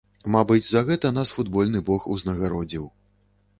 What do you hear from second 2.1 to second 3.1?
узнагародзіў.